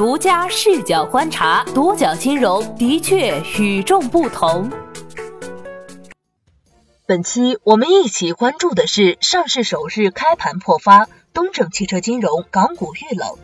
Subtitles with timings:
[0.00, 4.70] 独家视角观察，独角金融的确与众不同。
[7.04, 13.36] 本期我们一起关注的是上市首日开盘破发，东正汽车金融港股遇冷。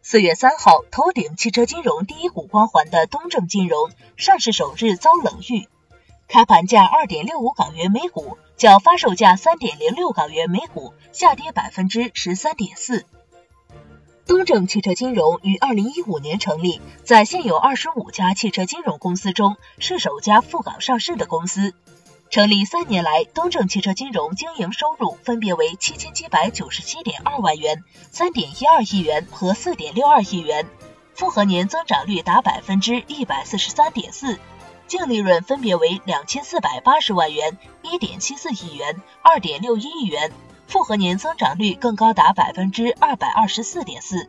[0.00, 5.66] 四月三号，头顶汽车金融第一股光环的东正金融上市首日遭冷遇，
[6.28, 13.04] 开盘价二点六五港元每股，较发售价三点零六港元每股下跌百分之十三点四。
[14.26, 21.74] 东正汽车金融于二零一五年成立，在现有二十五家汽车金融公司中是首家赴港上市的公司。
[22.30, 30.66] 成立三年来，东正汽车金融经营收入分别为七千七百九十七点二万元、三点一二亿元和四点六二亿元，
[31.14, 34.40] 复合年增长率达百分之一百四十三点四，
[34.86, 40.32] 净利润分别为两千四百八十万元、一点七四亿元、二点六一亿元。
[40.74, 44.28] 复合年增长率更高达百分之二百二十四点四。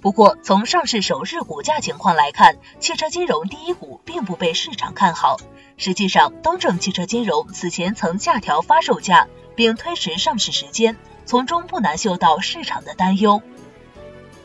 [0.00, 5.36] 不过，从上市首日股价情况来看，汽车金融第一股并不被市场看好。
[5.76, 13.40] 实际上，东正汽车金融此前曾下调发售价，并推迟上市时间，从中不难嗅到市场的担忧。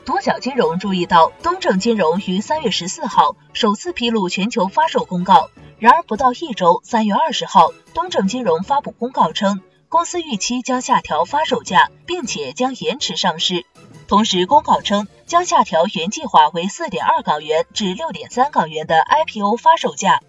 [0.05, 9.63] 独角金融注意到，东正金融于三月十四号首次披露全球发售公告，然而不到一周，三月二十号，东正金融发布公告称。
[9.93, 13.63] 公司预期将下调发售价，并且将延迟上市。
[14.07, 20.21] 同时，公告称将下调原计划为四点二港元至六点三港元的 IPO 发售价。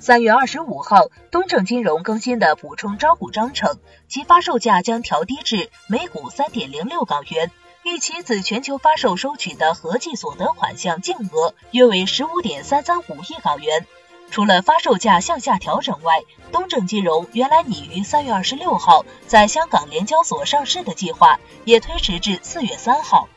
[0.00, 7.52] 三月二十五号，东正金融更新的补充招股章程，其发售价将调低至每股三点零六港元，
[7.84, 13.86] 预期自全球发售收取的合计所得款项净额约为十五点三三五亿港元。
[14.30, 23.28] 除了发售价向下调整外，东正金融原来拟于三月二十六号在香港联交所上市的计划也推迟至四月三号。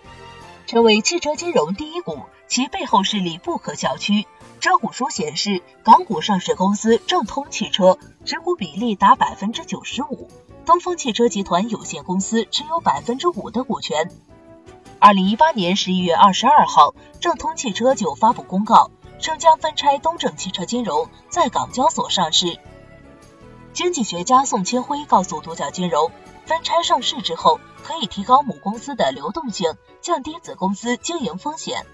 [0.68, 4.26] 成为汽车金融第一股，其背后势力不可小觑。
[4.60, 10.30] 招股书显示，港股上市公司正通汽车持股比例达百分之九十五，
[10.66, 14.12] 东风汽车集团有限公司持有百分之五的股权。
[15.00, 18.92] 二零一八年十一月二十二号，正通汽车就发布公告。
[19.22, 22.58] 称将分拆东正汽车金融，在港交所上市。
[23.72, 26.12] 经济学家宋千辉告诉独角金融，
[26.46, 31.86] 分拆上市之后，可以提高母公司的流动性，降低子公司经营风险。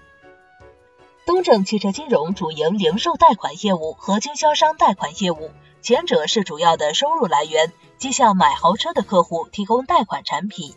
[1.26, 5.50] 东正汽车金融主营零售贷款业务和经销商贷款业务，
[5.82, 10.74] 前者是主要的收入来源，即向买豪车的客户提供贷款产品。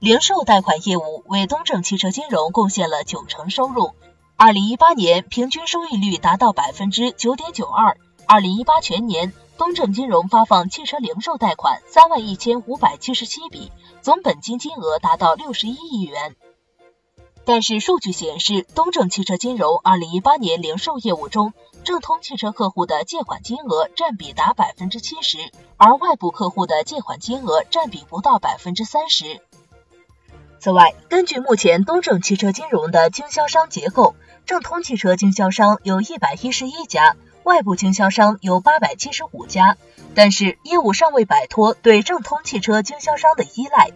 [0.00, 3.92] 零售贷款业务为东正汽车金融贡献了九成收入。
[4.38, 7.96] 二零一八年平均收益率达到百分之九点九二。
[8.26, 16.36] 二零一八全年，东正金融发放汽车零售贷款三万一千五百七十七笔，总本金金额达到六十一亿元。
[17.46, 25.38] 但是数据显示，东正汽车金融二零一八年零售业务中，正通汽车客户的借款金额占比达百分之七十，
[25.78, 29.40] 而外部客户的借款金额占比不到百分之三十。
[30.58, 34.14] 此外，根据目前东正汽车金融的经销商结构。
[34.46, 39.76] 正通汽车经销商有一百一十一家，外部经销商有八百七十五家，
[40.14, 43.90] 但是业务尚未摆脱对正通汽车经销商的依赖。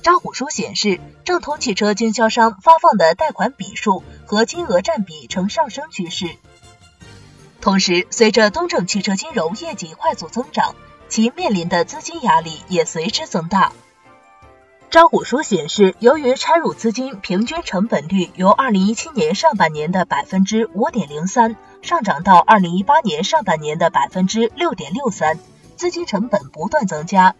[0.00, 6.36] 招股书显示，正通汽车经销商发放的贷款笔数和金额占比呈上升趋势。
[7.60, 10.76] 同时，随着东正汽车金融业绩快速增长，
[11.08, 13.72] 其面临的资金压力也随之增大。
[14.90, 25.38] 招股书显示，由于拆入资金平均成本率由二零一七年上半年的百分之五点零三上涨到二零一八年上半年的百分之六点六三，
[25.76, 27.36] 资金成本不断增加。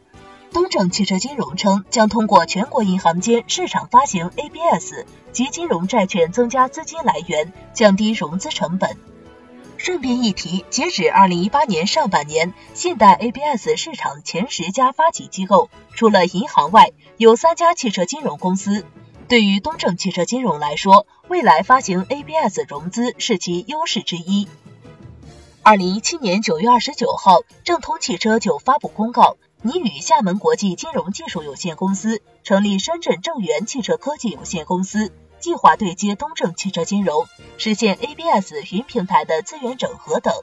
[0.53, 8.97] 东正汽车金融称，将通过全国银行间市场发行 ABS 及金融债券增加资金来源，降低融资成本。
[9.83, 18.85] 顺便一提，截止二零一八年上半年，信贷 ABS 市场前十家发起机构，除了银行外，有三家汽车金融公司。
[19.27, 24.49] 对于东正汽车金融来说，未来发行 ABS 融资是其优势之一。
[25.63, 35.11] 二零一七年九月二十九号，正通汽车就发布公告，拟与厦门国际金融技术有限公司成立深圳正源汽车科技有限公司。
[35.41, 37.27] 计划对接东正汽车金融，
[37.59, 40.35] 实现 ABS 云平台的资源整合等。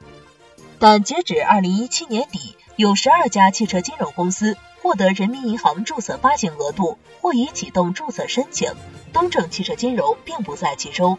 [0.80, 8.72] 但截止二零一七年底，有十二家汽车金融公司获得人民银行注册发行额度或已启动注册申请，
[9.12, 11.18] 东正汽车金融并不在其中。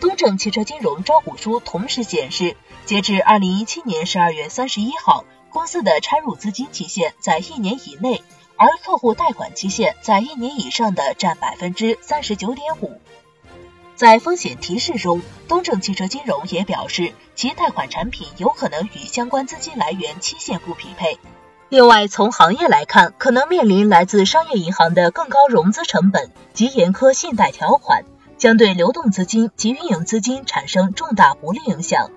[0.00, 8.22] 东正汽车金融招股书同时显示，截至二零一七年十二月三十一号，公司的拆入资金期限在一年以内。
[8.62, 13.00] 而客户贷款期限在一年以上的占百分之三十九点五。
[13.96, 21.18] 在风险提示中，东正汽车金融也表示，其贷款产品有可能与相关资金来源期限不匹配。
[21.70, 28.04] 另外，从行业来看，可能面临来自商业银行的更高融资成本及严苛信贷条款，
[28.38, 32.12] 将对流动资金及运营资金产生重大不利影响。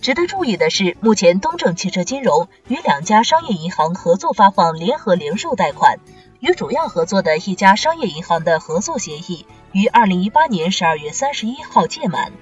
[0.00, 5.98] 值得注意的是，目前东正汽车金融与两家商业银行合作发放联合零售贷款，
[6.40, 12.32] 与主要合作的一家商业银行的合作协议于二零一八年十二月三十一号届满。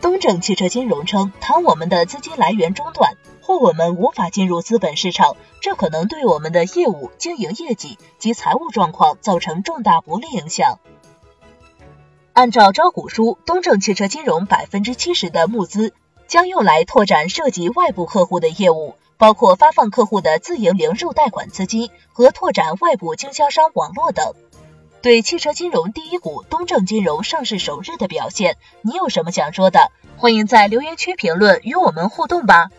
[0.00, 3.14] 东正汽车金融称，当我们的资金来源中断。
[3.42, 10.78] 或我们无法进入资本市场，这可能对我们的业务经营业绩及财务状况造成重大不利影响。
[12.32, 15.92] 按照招股书，东正汽车金融百分之七十的募资
[16.30, 24.32] 将用来拓展涉及外部客户的业务，包括发放客户的自营零售贷款资金和拓展外部经销商网络等。
[25.02, 29.90] 对汽车金融第一股东正金融上市首日的表现，你有什么想说的？
[30.18, 32.70] 欢迎在留言区评论与我们互动吧。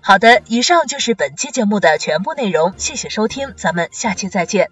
[0.00, 4.68] 好的，以上就是本期节目的全部内容，谢谢收听，咱们下期再见。